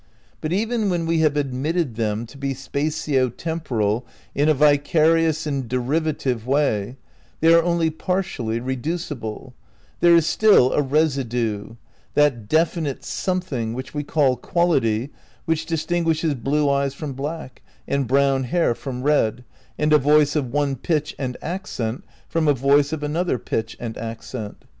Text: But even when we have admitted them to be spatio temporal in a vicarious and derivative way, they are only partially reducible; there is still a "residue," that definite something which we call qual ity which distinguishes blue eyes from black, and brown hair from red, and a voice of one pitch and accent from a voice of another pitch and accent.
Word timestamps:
But 0.41 0.51
even 0.51 0.89
when 0.89 1.05
we 1.05 1.19
have 1.19 1.37
admitted 1.37 1.93
them 1.93 2.25
to 2.25 2.35
be 2.39 2.55
spatio 2.55 3.29
temporal 3.37 4.03
in 4.33 4.49
a 4.49 4.53
vicarious 4.55 5.45
and 5.45 5.69
derivative 5.69 6.47
way, 6.47 6.95
they 7.39 7.53
are 7.53 7.61
only 7.61 7.91
partially 7.91 8.59
reducible; 8.59 9.53
there 9.99 10.15
is 10.15 10.25
still 10.25 10.73
a 10.73 10.81
"residue," 10.81 11.75
that 12.15 12.49
definite 12.49 13.03
something 13.03 13.73
which 13.75 13.93
we 13.93 14.01
call 14.01 14.37
qual 14.37 14.73
ity 14.73 15.11
which 15.45 15.67
distinguishes 15.67 16.33
blue 16.33 16.67
eyes 16.67 16.95
from 16.95 17.13
black, 17.13 17.61
and 17.87 18.07
brown 18.07 18.45
hair 18.45 18.73
from 18.73 19.03
red, 19.03 19.43
and 19.77 19.93
a 19.93 19.99
voice 19.99 20.35
of 20.35 20.51
one 20.51 20.77
pitch 20.77 21.13
and 21.19 21.37
accent 21.43 22.03
from 22.27 22.47
a 22.47 22.55
voice 22.55 22.91
of 22.91 23.03
another 23.03 23.37
pitch 23.37 23.77
and 23.79 23.95
accent. 23.99 24.65